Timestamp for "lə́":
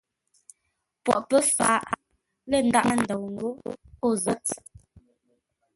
2.49-2.61